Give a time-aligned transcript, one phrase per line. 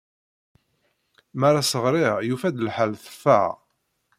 [1.39, 3.49] Mi as-ɣriɣ, yufa-d lḥal teffeɣ.